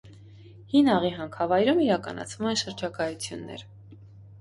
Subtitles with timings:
[0.71, 3.67] Հին աղի հանքավայրում իրականացվում են շրջագայություններ։